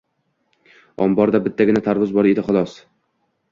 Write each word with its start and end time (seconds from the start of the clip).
Omborda 1.05 1.43
bittagina 1.49 1.85
tarvuz 1.91 2.11
bor 2.19 2.33
edi, 2.33 2.49
xolos 2.51 2.77